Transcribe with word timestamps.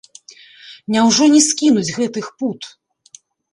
Няўжо 0.95 1.27
не 1.35 1.41
скінуць 1.49 1.93
гэтых 2.01 2.33
пут? 2.41 2.61